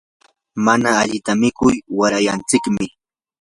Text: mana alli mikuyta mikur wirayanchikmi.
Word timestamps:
mana 0.65 0.89
alli 1.01 1.09
mikuyta 1.11 1.31
mikur 1.41 1.73
wirayanchikmi. 1.99 2.85